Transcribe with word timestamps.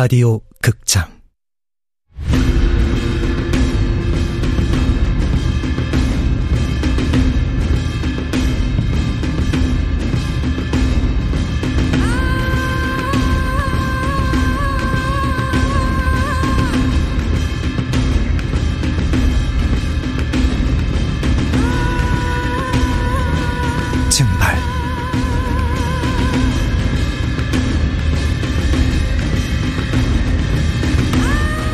라디오 0.00 0.40
극장 0.62 1.09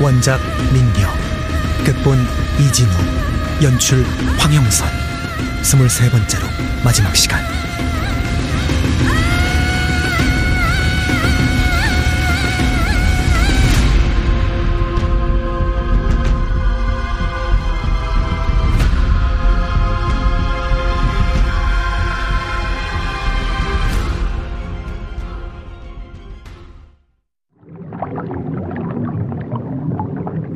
원작 0.07 0.41
민경 0.73 1.13
극본 1.85 2.17
이진우 2.61 2.91
연출 3.61 4.05
황영선. 4.39 4.89
스물세 5.65 6.09
번째로 6.11 6.47
마지막 6.85 7.17
시간 7.17 7.43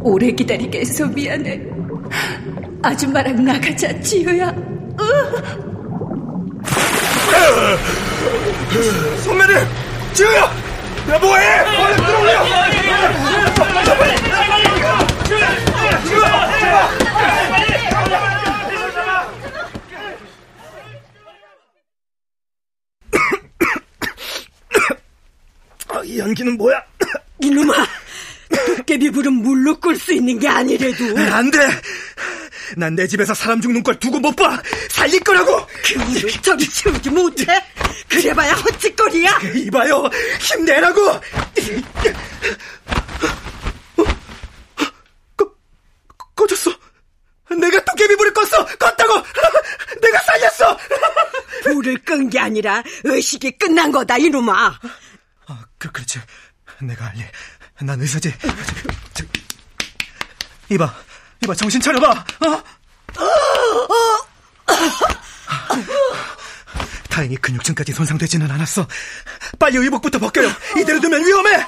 오래 0.02 0.30
기다리게 0.32 0.80
해서 0.80 1.06
미안해. 1.06 1.60
아줌마랑 2.82 3.44
나가자, 3.44 3.98
지효야. 4.00 4.54
선배님! 9.22 9.56
지우야! 10.14 10.40
야, 11.10 11.18
뭐해! 11.18 11.60
얼른 11.60 11.96
들어올려! 11.96 12.40
아, 25.88 26.02
이 26.04 26.18
연기는 26.18 26.56
뭐야? 26.56 26.82
이놈아, 27.40 27.74
도깨비 28.76 29.10
불은 29.10 29.32
물로 29.32 29.78
끌 29.80 29.96
수 29.96 30.12
있는 30.12 30.38
게 30.38 30.48
아니래도. 30.48 31.04
안 31.32 31.50
돼! 31.50 31.58
난 32.76 32.94
내 32.94 33.06
집에서 33.06 33.34
사람 33.34 33.60
죽는 33.60 33.82
걸 33.82 33.98
두고 33.98 34.20
못 34.20 34.34
봐! 34.36 34.60
살릴 34.90 35.20
거라고! 35.20 35.66
그 35.84 35.98
물을 35.98 36.30
저리 36.42 36.68
채우지 36.68 37.10
못해? 37.10 37.44
그래봐야 38.08 38.52
헛짓거리야? 38.54 39.38
이봐요! 39.56 40.08
힘내라고! 40.40 41.20
꺼, 45.36 45.50
꺼졌어! 46.36 46.70
내가 47.58 47.84
도깨비 47.84 48.16
불을 48.16 48.32
껐어! 48.34 48.78
껐다고! 48.78 49.24
내가 50.00 50.20
살렸어! 50.22 50.78
불을 51.64 51.98
끈 52.04 52.30
게 52.30 52.38
아니라 52.38 52.82
의식이 53.04 53.58
끝난 53.58 53.90
거다, 53.90 54.16
이놈아. 54.18 54.78
아, 55.46 55.64
그, 55.78 55.90
그렇지. 55.90 56.20
내가 56.82 57.06
알리. 57.08 57.22
난 57.82 58.00
의사지. 58.00 58.32
저, 59.14 59.24
이봐, 60.68 60.94
이봐, 61.42 61.54
정신 61.54 61.80
차려봐! 61.80 62.10
어? 62.10 62.62
다행히 67.08 67.36
근육층까지 67.36 67.92
손상되지는 67.92 68.50
않았어. 68.50 68.86
빨리 69.58 69.78
의복부터 69.78 70.18
벗겨요. 70.18 70.50
이대로 70.78 71.00
두면 71.00 71.24
위험해! 71.24 71.66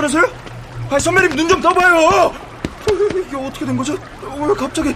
괜찮으세요? 0.00 0.24
아, 0.90 0.98
선배님, 0.98 1.36
눈 1.36 1.48
좀 1.48 1.60
떠봐요! 1.60 2.32
이게 3.26 3.36
어떻게 3.36 3.66
된 3.66 3.76
거죠? 3.76 3.94
왜 4.38 4.54
갑자기. 4.54 4.94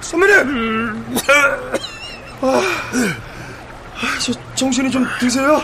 선배님! 0.00 1.16
아, 2.40 2.46
아, 2.46 4.18
저 4.20 4.32
정신이 4.54 4.90
좀 4.90 5.06
드세요? 5.18 5.60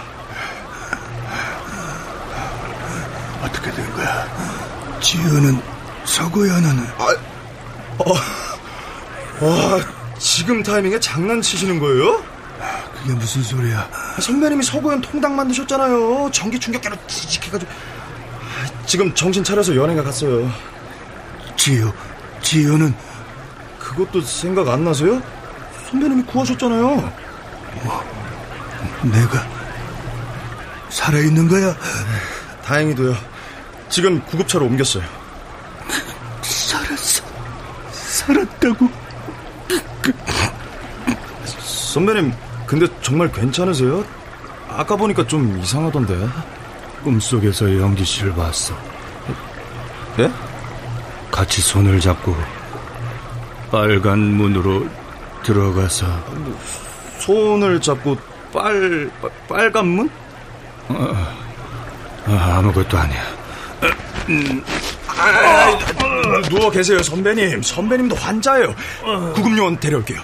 어떻게 3.43 3.71
된 3.73 3.93
거야? 3.95 4.27
지우는 5.01 5.61
서구연은 6.05 6.79
아, 6.99 7.15
어, 7.99 8.13
와, 9.41 9.81
지금 10.19 10.63
타이밍에 10.63 10.99
장난치시는 11.01 11.79
거예요? 11.79 12.23
그게 13.01 13.13
무슨 13.15 13.43
소리야? 13.43 13.89
선배님이 14.21 14.65
서구현 14.65 15.01
통닭 15.01 15.33
만드셨잖아요. 15.33 16.29
전기 16.33 16.59
충격기로 16.59 16.97
뒤직해가지고. 17.07 17.71
아, 18.89 18.91
지금 18.91 19.15
정신 19.15 19.45
차려서 19.45 19.77
연예가 19.77 20.03
갔어요. 20.03 20.51
지우, 21.57 21.93
지우는 22.41 22.95
그것도 23.79 24.23
생각 24.23 24.67
안 24.67 24.83
나세요? 24.83 25.21
선배님이 25.91 26.23
구하셨잖아요. 26.23 27.13
내가 29.03 29.47
살아있는 30.89 31.49
거야? 31.49 31.77
다행히도요. 32.65 33.15
지금 33.91 34.25
구급차로 34.25 34.65
옮겼어요. 34.65 35.05
살았어. 36.41 37.25
살았다고? 37.93 38.89
선배님, 41.61 42.33
근데 42.67 42.87
정말 43.03 43.31
괜찮으세요? 43.31 44.03
아까 44.67 44.97
보니까 44.97 45.27
좀 45.27 45.59
이상하던데. 45.59 46.27
꿈속에서 47.03 47.79
영기 47.79 48.05
씨를 48.05 48.35
봤어. 48.35 48.75
예? 50.19 50.31
같이 51.31 51.61
손을 51.61 52.01
잡고 52.01 52.37
빨간 53.71 54.19
문으로 54.19 54.89
들어가서 55.45 56.07
손을 57.21 57.81
잡고 57.81 58.17
빨, 58.53 59.11
빨 59.21 59.31
빨간 59.49 59.87
문? 59.87 60.11
아, 60.89 61.35
아 62.27 62.63
무것도 62.63 62.99
아니야. 62.99 63.23
누워 66.49 66.71
계세요, 66.71 67.03
선배님. 67.03 67.63
선배님도 67.63 68.17
환자예요. 68.17 68.75
구급요원 69.35 69.79
데려올게요. 69.79 70.21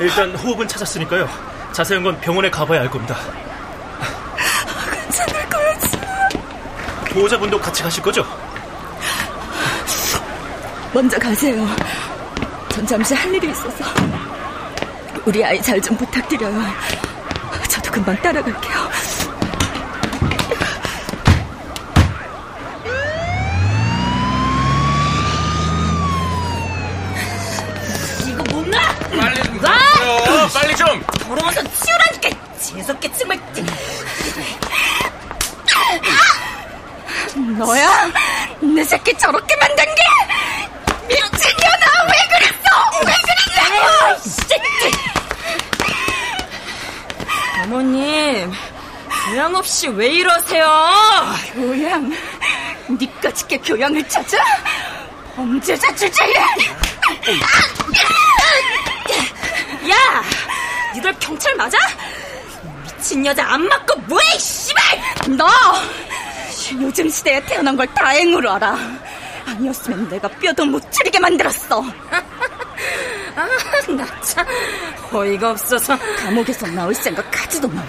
일단 0.00 0.34
호흡은 0.34 0.66
찾았으니까요. 0.66 1.28
자세한 1.72 2.02
건 2.02 2.18
병원에 2.20 2.50
가봐야 2.50 2.80
알 2.80 2.90
겁니다. 2.90 3.16
괜찮을 4.90 5.48
거야, 5.48 5.78
지효. 5.78 6.00
보호자분도 7.14 7.60
같이 7.60 7.82
가실 7.82 8.02
거죠? 8.02 8.24
먼저 10.92 11.18
가세요. 11.18 11.66
전 12.70 12.86
잠시 12.86 13.14
할 13.14 13.32
일이 13.34 13.50
있어서. 13.50 13.84
우리 15.26 15.44
아이 15.44 15.60
잘 15.62 15.80
좀 15.80 15.96
부탁드려요. 15.96 16.64
저도 17.68 17.90
금방 17.92 18.16
따라갈게요. 18.22 18.90
이거 28.26 28.42
못 28.54 28.66
놔! 28.68 28.80
빨리 29.18 29.42
좀 29.42 29.60
놔! 29.60 29.70
놔! 29.70 30.48
빨리 30.52 30.76
좀! 30.76 31.02
더러워서 31.26 31.62
치우라니까! 31.62 32.30
재수없게 32.58 33.12
정말. 33.12 33.40
너야? 37.58 38.10
내 38.60 38.84
새끼 38.84 39.16
저렇게 39.18 39.56
만든 39.56 39.84
게! 39.84 40.02
미친년아! 41.08 41.86
왜 42.06 42.38
그랬어! 42.38 42.70
교양 49.30 49.54
없이 49.54 49.78
왜 49.94 50.08
이러세요? 50.08 50.66
교양? 51.54 52.10
니까 52.90 53.30
짓게 53.32 53.58
교양을 53.58 54.06
찾아? 54.08 54.38
범죄자 55.36 55.94
주제에! 55.94 56.34
야! 59.90 60.22
니들 60.94 61.12
경찰 61.18 61.54
맞아? 61.56 61.78
미친 62.84 63.24
여자 63.26 63.46
안 63.52 63.66
맞고 63.66 63.96
뭐해, 64.02 64.38
씨발! 64.38 64.82
너! 65.36 65.46
요즘 66.80 67.08
시대에 67.08 67.42
태어난 67.44 67.76
걸 67.76 67.86
다행으로 67.94 68.50
알아. 68.52 68.76
아니었으면 69.46 70.08
내가 70.08 70.28
뼈도 70.28 70.64
못 70.66 70.80
추리게 70.92 71.18
만들었어. 71.18 71.82
아, 73.36 73.48
나 73.92 74.20
참 74.22 74.46
어이가 75.12 75.50
없어서 75.52 75.96
감옥에서 76.18 76.66
나올 76.68 76.94
생각하지도 76.94 77.66
마. 77.68 77.82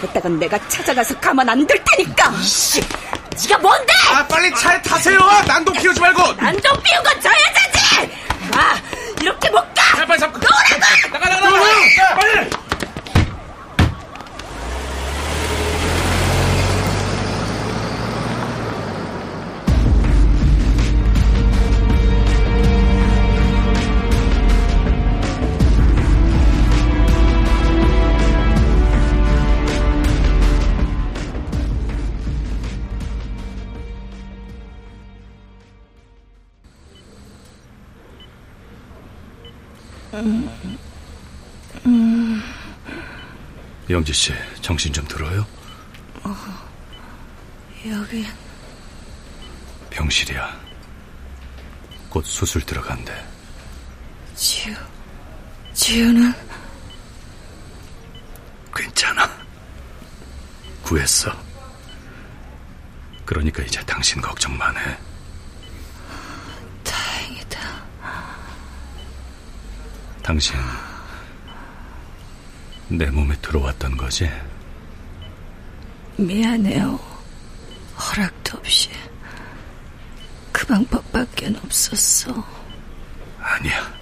그랬다간 0.00 0.38
내가 0.38 0.58
찾아가서 0.68 1.18
가만 1.20 1.48
안 1.48 1.66
둘 1.66 1.82
테니까. 1.84 2.32
씨, 2.42 2.80
네가 3.42 3.58
뭔데? 3.58 3.92
아, 4.14 4.26
빨리 4.26 4.54
차에 4.54 4.80
타세요. 4.82 5.18
난동 5.46 5.74
피우지 5.74 6.00
말고. 6.00 6.32
난좀 6.34 6.82
피운 6.82 7.02
건 7.02 7.20
저 7.20 7.28
여자지. 7.30 8.18
나 8.50 8.76
이렇게 9.20 9.50
못 9.50 9.58
가. 9.74 10.06
빨리 10.06 10.18
잡고. 10.20 10.38
노라고. 10.38 10.78
나가, 11.10 11.28
나가, 11.28 11.50
나가. 11.50 12.14
빨리. 12.14 12.50
영지 43.88 44.12
씨, 44.12 44.32
정신 44.60 44.92
좀 44.92 45.06
들어요? 45.06 45.46
여기 47.88 48.26
병실이야. 49.90 50.60
곧 52.10 52.24
수술 52.24 52.62
들어간대. 52.62 53.24
지우, 54.34 54.74
지우는 55.72 56.32
괜찮아. 58.74 59.30
구했어. 60.82 61.32
그러니까 63.24 63.62
이제 63.62 63.80
당신 63.84 64.20
걱정만 64.20 64.76
해. 64.76 64.98
다행이다. 66.82 67.60
당신 70.22 70.56
내 72.88 73.06
몸에 73.06 73.34
들어왔던 73.42 73.96
거지? 73.96 74.30
미안해요. 76.16 76.98
허락도 77.98 78.58
없이 78.58 78.90
그 80.52 80.66
방법밖에 80.66 81.52
없었어. 81.62 82.46
아니야. 83.40 83.92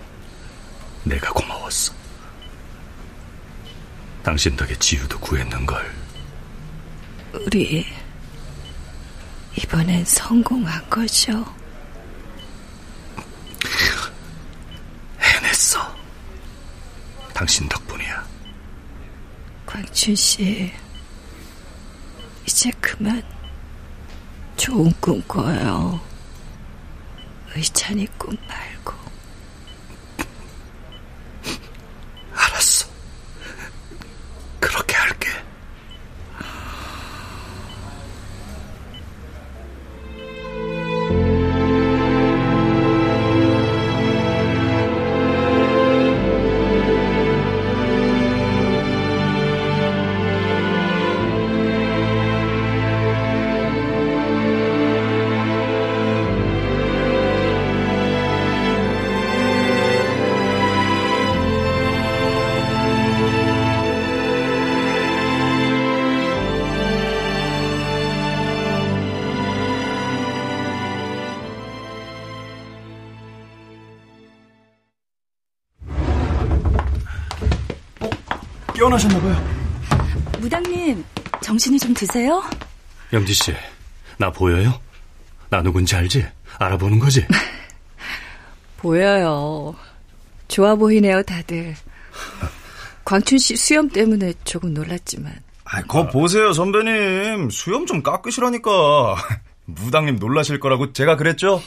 내가 1.04 1.32
고마웠어. 1.32 1.92
당신 4.22 4.56
덕에 4.56 4.74
지우도 4.78 5.18
구했는걸. 5.18 5.94
우리 7.32 7.86
이번엔 9.56 10.04
성공한 10.04 10.88
거죠? 10.88 11.44
해냈어. 15.20 15.94
당신 17.32 17.68
덕분이야. 17.68 18.24
광춘 19.66 20.14
씨, 20.14 20.72
이제 22.46 22.70
그만 22.80 23.22
좋은 24.56 24.92
꿈 25.00 25.20
꿔요. 25.22 26.00
의찬이 27.56 28.06
꿈말 28.18 28.73
깨어나셨나봐요. 78.84 79.64
무당님, 80.40 81.04
정신이 81.40 81.78
좀 81.78 81.94
드세요? 81.94 82.42
영지 83.12 83.32
씨, 83.32 83.54
나 84.18 84.30
보여요? 84.30 84.78
나 85.48 85.62
누군지 85.62 85.96
알지? 85.96 86.26
알아보는 86.58 86.98
거지? 86.98 87.26
보여요. 88.76 89.74
좋아 90.48 90.74
보이네요, 90.74 91.22
다들. 91.22 91.74
광춘 93.04 93.38
씨 93.38 93.56
수염 93.56 93.88
때문에 93.88 94.34
조금 94.44 94.74
놀랐지만. 94.74 95.32
아, 95.64 95.82
거 95.82 96.06
보세요, 96.08 96.52
선배님. 96.52 97.50
수염 97.50 97.86
좀 97.86 98.02
깎으시라니까. 98.02 98.70
무당님 99.64 100.16
놀라실 100.16 100.60
거라고 100.60 100.92
제가 100.92 101.16
그랬죠? 101.16 101.62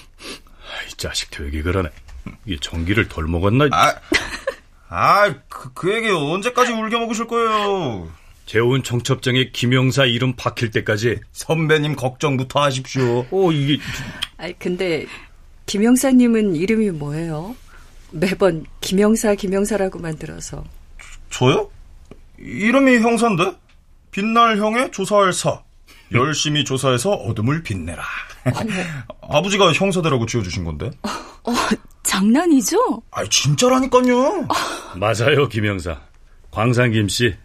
이 0.88 0.94
자식 0.98 1.32
되게 1.32 1.63
그러네. 1.63 1.89
이 2.46 2.60
전기를 2.60 3.08
덜 3.08 3.25
먹었나? 3.27 3.70
아, 3.72 3.96
아, 4.89 5.34
그, 5.50 5.74
그 5.74 5.94
얘기 5.94 6.10
언제까지 6.10 6.72
울겨 6.72 7.00
먹으실 7.00 7.27
거예요? 7.27 8.10
재혼 8.46 8.82
청첩장에 8.82 9.50
김영사 9.51 10.06
이름 10.06 10.34
박힐 10.36 10.72
때까지. 10.72 11.20
선배님 11.34 11.96
걱정부터 11.96 12.62
하십시오. 12.62 13.25
어, 13.29 13.51
이게 13.51 13.82
아니, 14.38 14.58
근데, 14.58 15.06
김영사님은 15.65 16.56
이름이 16.56 16.91
뭐예요? 16.91 17.56
매번 18.12 18.65
김영사, 18.79 19.36
김영사라고 19.36 20.00
만들어서. 20.00 20.63
저 21.29 21.51
요? 21.51 21.70
이름이 22.38 23.00
형사인데? 23.00 23.53
빛날 24.12 24.58
형의 24.58 24.91
조사할 24.91 25.34
사. 25.34 25.62
열심히 26.13 26.63
조사해서 26.63 27.12
어둠을 27.12 27.63
빛내라. 27.63 28.01
아버지가 29.22 29.74
형사대라고 29.74 30.25
지어주신 30.25 30.63
건데? 30.63 30.89
어, 31.48 31.51
장난이죠? 32.04 33.01
아, 33.12 33.24
진짜라니까요. 33.30 34.48
맞아요, 34.96 35.48
김영사. 35.50 36.00
광산 36.51 36.92
김씨. 36.92 37.36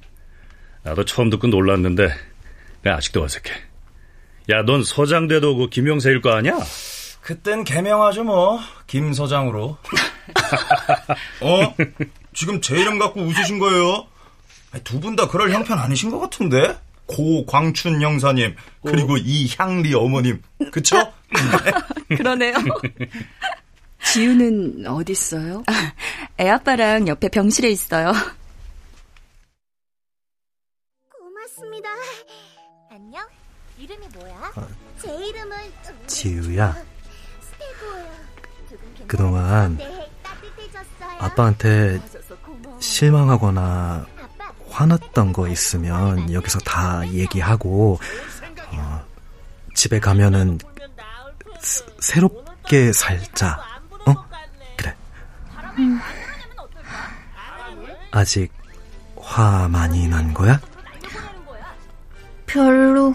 나도 0.82 1.04
처음 1.04 1.30
듣고 1.30 1.46
놀랐는데 1.48 2.08
내가 2.82 2.96
아직도 2.96 3.22
어색해. 3.22 3.50
야, 4.50 4.62
넌 4.64 4.82
서장대도 4.82 5.56
그 5.56 5.68
김영사일 5.68 6.20
거 6.20 6.32
아니야? 6.32 6.58
그땐 7.20 7.62
개명하죠 7.62 8.24
뭐. 8.24 8.58
김 8.88 9.12
서장으로. 9.12 9.78
어? 11.40 11.74
지금 12.34 12.60
제 12.60 12.76
이름 12.80 12.98
갖고 12.98 13.20
웃으신 13.22 13.58
거예요? 13.60 14.06
두 14.84 14.98
분 15.00 15.14
다 15.14 15.28
그럴 15.28 15.52
형편 15.52 15.78
아니신 15.78 16.10
것 16.10 16.18
같은데? 16.18 16.76
고광춘 17.06 18.00
형사님 18.00 18.56
그리고 18.84 19.16
이향리 19.18 19.94
어머님 19.94 20.40
그쵸? 20.72 21.12
그러네요. 22.08 22.54
지우는 24.04 24.84
어디 24.86 25.12
있어요? 25.12 25.62
애아빠랑 26.38 27.08
옆에 27.08 27.28
병실에 27.28 27.70
있어요. 27.70 28.12
고맙습니다. 31.10 31.88
안녕. 32.90 33.26
이름이 33.78 34.06
뭐야? 34.14 34.52
제 35.00 35.14
이름은 35.14 35.56
지우야. 36.06 36.76
스테고요. 37.40 38.12
조금 38.68 39.06
그동안 39.06 39.76
네. 39.76 40.10
아빠한테 41.18 42.00
실망하거나 42.80 44.06
화났던 44.68 45.32
거 45.32 45.48
있으면 45.48 46.32
여기서 46.32 46.58
다 46.60 47.06
얘기하고 47.08 47.98
어, 48.72 49.04
집에 49.74 50.00
가면은 50.00 50.58
스, 51.60 51.84
새롭게 52.00 52.92
살자. 52.92 53.71
아직 58.10 58.52
화 59.16 59.68
많이 59.68 60.06
난 60.08 60.34
거야? 60.34 60.60
별로. 62.46 63.14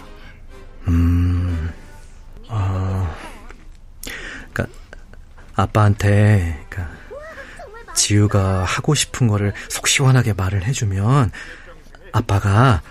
음, 0.87 1.71
어, 2.49 3.15
그니까, 4.51 4.65
아빠한테, 5.55 6.65
그니까, 6.69 6.89
지우가 7.93 8.63
하고 8.63 8.95
싶은 8.95 9.27
거를 9.27 9.53
속 9.69 9.87
시원하게 9.87 10.33
말을 10.33 10.65
해주면, 10.65 11.31
아빠가 12.13 12.81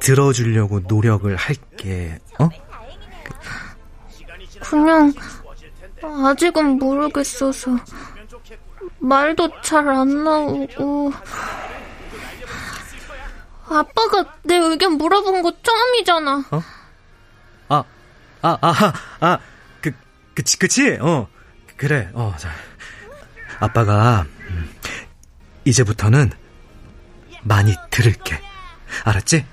들어주려고 0.00 0.80
노력을 0.80 1.34
할게, 1.34 2.18
어? 2.38 2.48
그냥, 4.60 5.12
아직은 6.02 6.78
모르겠어서. 6.78 7.78
말도 9.00 9.60
잘 9.62 9.88
안 9.88 10.24
나오고. 10.24 11.12
아빠가 13.68 14.24
내 14.42 14.56
의견 14.56 14.92
물어본 14.94 15.42
거 15.42 15.52
처음이잖아. 15.62 16.44
어? 16.50 16.62
아, 17.68 17.84
아, 18.42 18.58
아, 18.60 18.92
아, 19.20 19.38
그, 19.80 19.92
그치, 20.34 20.58
그치? 20.58 20.98
어, 21.00 21.28
그래, 21.76 22.10
어, 22.14 22.34
자. 22.36 22.50
아빠가, 23.60 24.24
음, 24.48 24.70
이제부터는 25.64 26.30
많이 27.42 27.74
들을게. 27.90 28.40
알았지? 29.04 29.46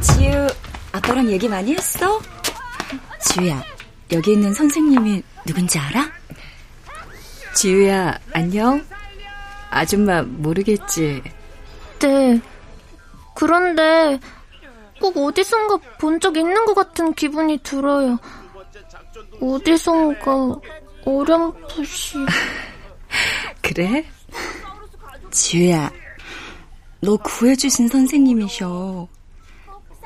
지우, 0.00 0.46
아빠랑 0.92 1.28
얘기 1.28 1.48
많이 1.48 1.74
했어? 1.74 2.20
지우야, 3.20 3.62
여기 4.12 4.32
있는 4.32 4.52
선생님이 4.54 5.22
누군지 5.46 5.78
알아? 5.78 6.10
지우야, 7.54 8.18
안녕? 8.32 8.84
아줌마 9.70 10.22
모르겠지? 10.22 11.22
네. 11.98 12.40
그런데 13.34 14.18
꼭 15.00 15.16
어디선가 15.16 15.78
본 15.98 16.20
적 16.20 16.36
있는 16.36 16.64
것 16.66 16.74
같은 16.74 17.12
기분이 17.14 17.58
들어요. 17.62 18.18
어디선가 19.40 20.56
어렴풋이. 21.04 22.16
그래? 23.62 24.04
지우야, 25.30 25.90
너 27.00 27.16
구해주신 27.16 27.88
선생님이셔. 27.88 29.08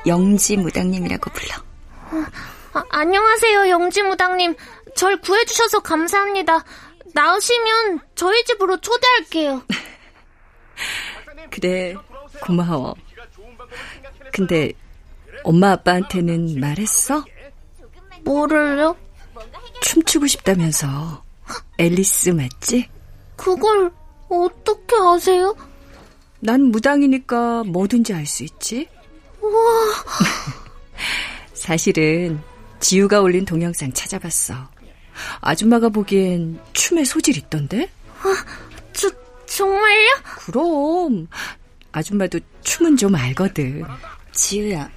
영지 0.07 0.55
무당님이라고 0.57 1.31
불러. 1.31 1.55
아, 2.73 2.83
안녕하세요, 2.89 3.69
영지 3.69 4.03
무당님. 4.03 4.55
절 4.95 5.19
구해주셔서 5.21 5.79
감사합니다. 5.81 6.63
나으시면 7.13 7.99
저희 8.15 8.43
집으로 8.45 8.77
초대할게요. 8.81 9.61
그래, 11.51 11.95
고마워. 12.41 12.95
근데 14.33 14.71
엄마 15.43 15.71
아빠한테는 15.73 16.59
말했어? 16.59 17.23
뭐를요? 18.23 18.97
춤추고 19.81 20.27
싶다면서. 20.27 21.23
앨리스 21.77 22.29
맞지? 22.29 22.89
그걸 23.35 23.91
어떻게 24.29 24.95
아세요? 24.99 25.55
난 26.39 26.61
무당이니까 26.63 27.63
뭐든지 27.65 28.13
알 28.13 28.25
수 28.25 28.43
있지. 28.43 28.87
우와, 29.41 29.61
사실은 31.53 32.41
지우가 32.79 33.21
올린 33.21 33.45
동영상 33.45 33.91
찾아봤어. 33.93 34.55
아줌마가 35.41 35.89
보기엔 35.89 36.59
춤에 36.73 37.03
소질 37.03 37.37
있던데? 37.37 37.89
저, 38.93 39.09
정말요? 39.45 40.09
그럼 40.45 41.27
아줌마도 41.91 42.39
춤은 42.63 42.97
좀 42.97 43.15
알거든. 43.15 43.83
지우야, 44.31 44.89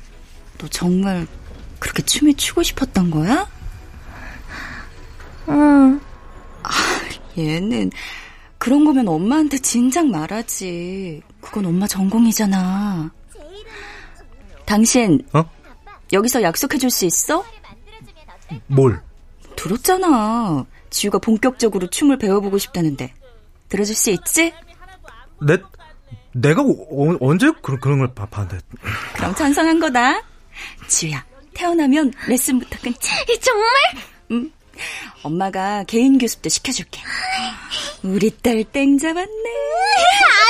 너 0.59 0.67
정말 0.69 1.27
그렇게 1.79 2.03
춤이 2.03 2.35
추고 2.35 2.63
싶었던 2.63 3.11
거야? 3.11 3.49
응. 5.49 6.01
얘는 7.37 7.91
그런 8.59 8.85
거면 8.85 9.07
엄마한테 9.07 9.59
진작 9.59 10.07
말하지. 10.09 11.23
그건 11.41 11.67
엄마 11.67 11.87
전공이잖아. 11.87 13.11
당신 14.67 15.25
어? 15.33 15.43
여기서 16.13 16.43
약속해 16.43 16.77
줄 16.79 16.91
수 16.91 17.07
있어? 17.07 17.45
뭘? 18.67 19.01
들었잖아. 19.59 20.65
지우가 20.91 21.19
본격적으로 21.19 21.89
춤을 21.91 22.19
배워보고 22.19 22.59
싶다는데. 22.59 23.13
들어줄 23.69 23.95
수 23.95 24.11
있지? 24.11 24.53
내, 25.43 25.59
내가 26.33 26.63
어, 26.63 27.17
언제 27.21 27.51
그런, 27.63 27.81
그런 27.81 27.99
걸 27.99 28.15
봐- 28.15 28.27
봤는데. 28.27 28.61
그럼 29.15 29.35
찬성한 29.35 29.81
거다. 29.81 30.23
지우야, 30.87 31.25
태어나면 31.55 32.13
레슨부터 32.29 32.79
끊자. 32.81 33.15
정말? 33.41 33.69
응. 34.31 34.51
엄마가 35.23 35.85
개인 35.85 36.19
교습도 36.19 36.49
시켜줄게. 36.49 37.01
우리 38.05 38.31
딸 38.39 38.63
땡 38.65 38.97
잡았네. 38.97 39.27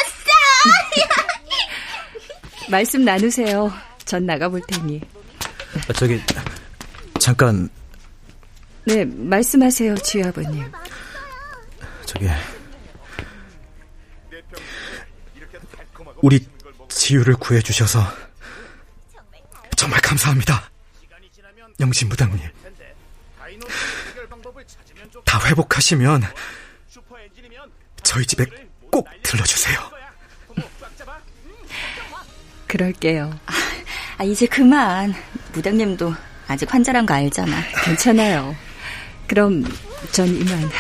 아싸! 0.05 1.11
말씀 2.71 3.05
나누세요. 3.05 3.73
전 4.05 4.27
나가볼 4.27 4.61
테니. 4.69 5.00
아, 5.88 5.93
저기, 5.95 6.21
잠깐, 7.19 7.69
네, 8.88 9.04
말씀하세요, 9.04 9.97
지우 9.97 10.26
아버님. 10.26 10.64
저기. 12.07 12.26
우리 16.23 16.49
지유를 16.88 17.35
구해 17.35 17.61
주셔서 17.61 18.02
정말 19.76 20.00
감사합니다. 20.00 20.71
영신무당님. 21.78 22.40
다 25.26 25.47
회복하시면 25.47 26.23
저희 28.02 28.25
집에 28.25 28.47
꼭 28.90 29.07
들러주세요. 29.23 29.78
그럴게요. 32.66 33.38
아, 34.16 34.25
이제 34.25 34.47
그만. 34.47 35.14
무당님도 35.52 36.14
아직 36.47 36.73
환자란 36.73 37.04
거 37.04 37.12
알잖아. 37.12 37.54
괜찮아요. 37.85 38.57
그럼 39.28 39.62
전 40.11 40.26
이만. 40.26 40.70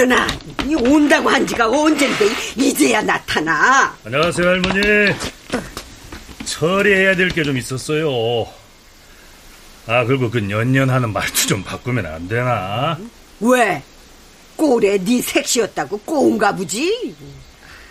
이년아, 0.00 0.26
이 0.66 0.74
온다고 0.76 1.28
한 1.28 1.46
지가 1.46 1.68
언젠데 1.68 2.26
이제야 2.56 3.02
나타나. 3.02 3.94
안녕하세요, 4.04 4.46
할머니. 4.48 5.14
처리해야 6.46 7.14
될 7.16 7.28
게 7.30 7.42
좀 7.42 7.58
있었어요. 7.58 8.08
아, 9.86 10.04
그리고 10.04 10.30
그 10.30 10.38
년년하는 10.38 11.12
말투 11.12 11.46
좀 11.46 11.62
바꾸면 11.62 12.06
안 12.06 12.28
되나? 12.28 12.98
왜? 13.40 13.82
꼴에 14.56 14.98
네 15.04 15.20
색시였다고 15.20 15.98
꼬운가 15.98 16.54
보지? 16.56 17.14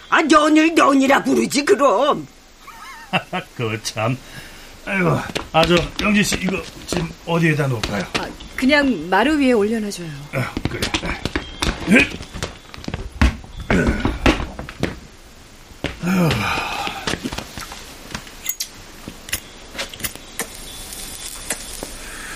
아, 0.09 0.21
년을 0.23 0.73
년이라 0.73 1.23
부르지 1.23 1.63
그럼. 1.63 2.27
그거 3.55 3.77
참. 3.83 4.17
아이고, 4.85 5.19
아, 5.51 5.63
저, 5.65 5.75
영진 6.01 6.23
씨, 6.23 6.35
이거 6.41 6.59
지금 6.87 7.07
어디에다 7.27 7.67
놓을까요? 7.67 8.03
그냥 8.55 9.07
마루 9.09 9.37
위에 9.39 9.51
올려놔줘요. 9.51 10.09
아, 10.33 10.51
그래. 10.69 10.81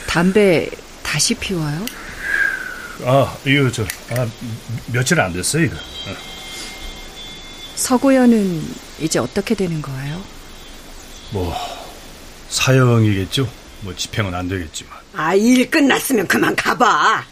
담배 0.07 0.69
다시 1.01 1.33
피워요? 1.33 1.85
아, 3.05 3.35
이거 3.45 3.71
저, 3.71 3.83
아, 4.11 4.27
며칠 4.87 5.19
안 5.19 5.33
됐어요, 5.33 5.65
이거. 5.65 5.75
서구현은 7.75 8.63
이제 8.99 9.19
어떻게 9.19 9.55
되는 9.55 9.81
거예요? 9.81 10.23
뭐, 11.31 11.55
사형이겠죠? 12.49 13.49
뭐, 13.81 13.95
집행은 13.95 14.33
안 14.33 14.47
되겠지만. 14.47 14.97
아, 15.13 15.33
일 15.33 15.69
끝났으면 15.69 16.27
그만 16.27 16.55
가봐. 16.55 17.25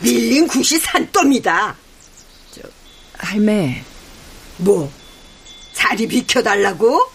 밀린 0.00 0.48
굿이 0.48 0.78
산더미다. 0.80 1.76
할매. 3.18 3.84
뭐? 4.58 4.92
자리 5.72 6.06
비켜달라고? 6.06 7.10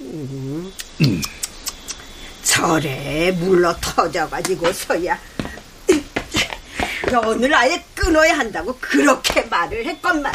음. 0.00 0.72
음. 1.00 1.22
절에 2.42 3.32
물러 3.32 3.76
터져가지고서야 3.80 5.18
연을 7.12 7.54
아예 7.54 7.82
끊어야 7.94 8.38
한다고 8.38 8.76
그렇게 8.80 9.42
말을 9.42 9.84
했건만. 9.86 10.32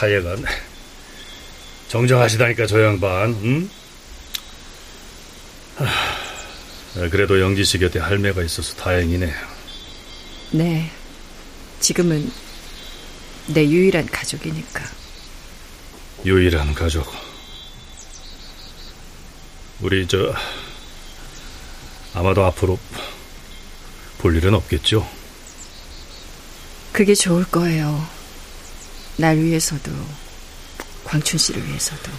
하여간 0.00 0.44
정정하시다니까 1.92 2.66
저 2.66 2.82
양반 2.82 3.38
응? 3.44 3.70
하, 5.76 7.08
그래도 7.10 7.38
영지 7.38 7.66
씨 7.66 7.78
곁에 7.78 7.98
할매가 7.98 8.42
있어서 8.44 8.74
다행이네. 8.76 9.30
네. 10.52 10.90
지금은 11.80 12.32
내 13.48 13.68
유일한 13.68 14.06
가족이니까. 14.06 14.82
유일한 16.24 16.72
가족. 16.72 17.12
우리 19.82 20.08
저 20.08 20.34
아마도 22.14 22.42
앞으로 22.46 22.78
볼 24.16 24.34
일은 24.34 24.54
없겠죠? 24.54 25.06
그게 26.90 27.14
좋을 27.14 27.44
거예요. 27.44 28.08
날 29.18 29.36
위해서도 29.36 30.21
광춘 31.04 31.38
씨를 31.38 31.66
위해서도. 31.66 32.10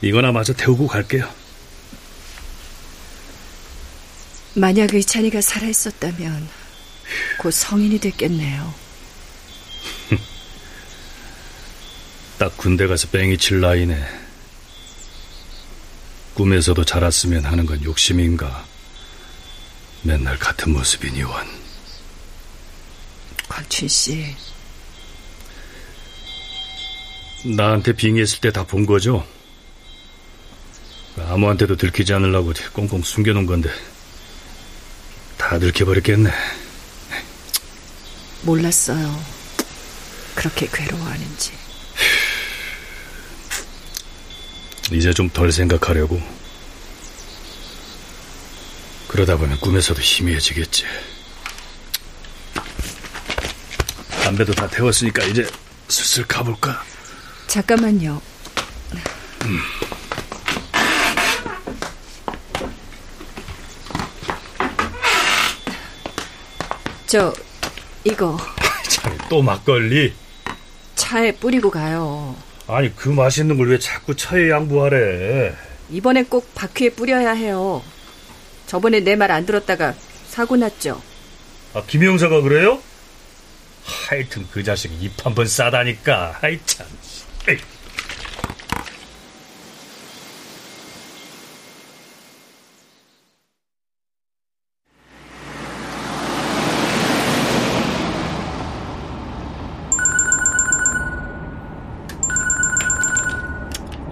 이거나 0.00 0.32
마저 0.32 0.52
태우고 0.52 0.86
갈게요. 0.86 1.32
만약 4.54 4.94
의찬이가 4.94 5.40
살아있었다면 5.40 6.48
곧 7.38 7.50
성인이 7.50 7.98
됐겠네요. 7.98 8.74
딱 12.38 12.56
군대 12.56 12.86
가서 12.86 13.08
뺑이 13.08 13.38
칠 13.38 13.60
나이네. 13.60 14.24
꿈에서도 16.34 16.84
자랐으면 16.84 17.44
하는 17.44 17.64
건 17.66 17.82
욕심인가. 17.82 18.66
맨날 20.02 20.38
같은 20.38 20.72
모습이니원. 20.72 21.48
광춘 23.48 23.88
씨. 23.88 24.36
나한테 27.44 27.92
빙의했을 27.92 28.40
때 28.40 28.50
다 28.50 28.64
본 28.64 28.86
거죠? 28.86 29.26
아무한테도 31.16 31.76
들키지 31.76 32.12
않으려고 32.14 32.52
꽁꽁 32.72 33.02
숨겨놓은 33.02 33.46
건데 33.46 33.70
다 35.36 35.58
들켜버렸겠네. 35.58 36.30
몰랐어요. 38.42 39.22
그렇게 40.34 40.68
괴로워하는지. 40.72 41.52
이제 44.92 45.12
좀 45.12 45.28
덜 45.30 45.50
생각하려고. 45.52 46.20
그러다 49.08 49.36
보면 49.36 49.58
꿈에서도 49.60 50.00
희미해지겠지. 50.00 50.84
담배도 54.24 54.52
다 54.54 54.68
태웠으니까 54.68 55.24
이제 55.24 55.46
슬슬 55.88 56.26
가볼까? 56.26 56.82
잠깐만요. 57.46 58.20
음. 59.44 59.58
저 67.06 67.32
이거 68.04 68.38
또 69.28 69.42
막걸리? 69.42 70.12
차에 70.96 71.32
뿌리고 71.32 71.70
가요. 71.70 72.36
아니 72.66 72.94
그 72.96 73.08
맛있는 73.08 73.56
걸 73.58 73.68
왜 73.68 73.78
자꾸 73.78 74.16
차에 74.16 74.50
양보하래? 74.50 75.54
이번엔 75.90 76.26
꼭 76.28 76.54
바퀴에 76.54 76.90
뿌려야 76.90 77.32
해요. 77.32 77.82
저번에 78.66 79.00
내 79.00 79.14
말 79.16 79.30
안 79.30 79.44
들었다가 79.46 79.94
사고 80.28 80.56
났죠. 80.56 81.00
아 81.74 81.82
김영사가 81.86 82.40
그래요? 82.40 82.80
하여튼 83.84 84.46
그 84.50 84.62
자식 84.64 84.90
입 85.02 85.24
한 85.26 85.34
번 85.34 85.46
싸다니까. 85.46 86.38
하이 86.40 86.58
참. 86.64 86.86
에이. 87.48 87.58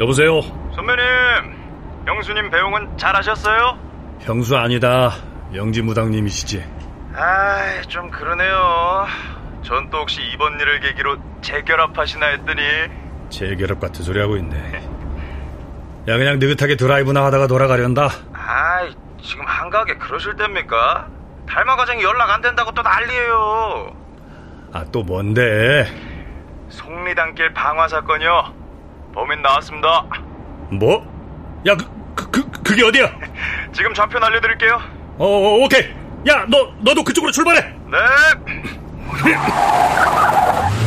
여보세요. 0.01 0.41
선배님, 0.75 1.05
영수님 2.07 2.51
배웅은 2.51 2.97
잘하셨어요? 2.99 3.79
형수 4.21 4.57
아니다. 4.57 5.11
영지 5.55 5.83
무당님이시지. 5.83 6.65
아, 7.15 7.83
좀 7.89 8.11
그러네요. 8.11 9.07
전 9.63 9.89
또 9.91 9.99
혹시 9.99 10.21
이번 10.35 10.59
일을 10.59 10.81
계기로 10.81 11.17
재결합하시나 11.43 12.27
했더니 12.27 12.61
재결합 13.37 13.81
같은 13.81 14.05
소리 14.05 14.21
하고 14.21 14.37
있네. 14.37 14.57
야 16.09 16.17
그냥 16.17 16.39
느긋하게 16.39 16.77
드라이브나 16.77 17.25
하다가 17.25 17.47
돌아가련다. 17.49 18.09
아, 18.35 18.89
지금 19.23 19.45
한가하게 19.47 19.95
그러실 19.97 20.37
때입니까? 20.37 21.09
달마 21.49 21.75
과장이 21.77 22.03
연락 22.03 22.31
안 22.31 22.41
된다고 22.43 22.71
또 22.73 22.83
난리예요. 22.83 23.97
아 24.75 24.85
또 24.93 25.03
뭔데? 25.03 25.87
속리단길 26.69 27.53
방화 27.53 27.89
사건이요. 27.89 28.55
범인 29.15 29.43
나왔습니다. 29.43 30.05
뭐? 30.71 31.07
야, 31.67 31.75
그, 31.77 31.85
그, 32.15 32.31
그 32.31 32.63
그게 32.63 32.85
어디야? 32.85 33.11
지금 33.73 33.93
좌표 33.93 34.19
알려드릴게요. 34.19 34.81
어, 35.19 35.27
어, 35.27 35.65
오케이. 35.65 35.91
야, 36.29 36.47
너, 36.49 36.73
너도 36.81 37.05
그쪽으로 37.05 37.31
출발해. 37.33 37.61
네. 37.91 37.99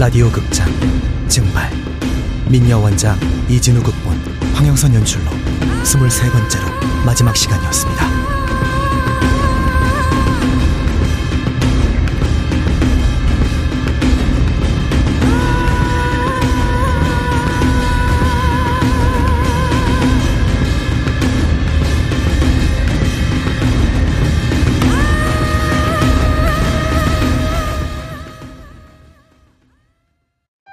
라디오 0.00 0.30
극장 0.30 0.66
증발 1.28 1.70
민여 2.48 2.78
원작 2.78 3.18
이진우 3.50 3.82
극본 3.82 4.16
황영선 4.54 4.94
연출로 4.94 5.30
23번째로 5.82 7.04
마지막 7.04 7.36
시간이었습니다. 7.36 8.39